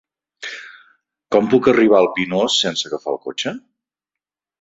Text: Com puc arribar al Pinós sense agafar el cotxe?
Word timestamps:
Com 1.35 1.49
puc 1.51 1.69
arribar 1.71 1.99
al 2.03 2.09
Pinós 2.15 2.55
sense 2.63 2.89
agafar 2.91 3.13
el 3.15 3.21
cotxe? 3.27 3.55